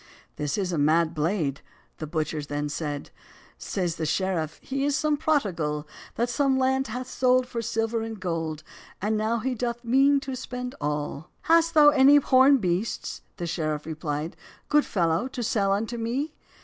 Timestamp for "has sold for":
6.87-7.61